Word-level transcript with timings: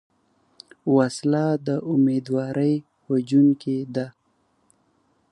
وسله 0.95 1.45
د 1.67 1.69
امیدواري 1.91 2.75
وژونکې 3.09 3.77
ده 3.95 4.07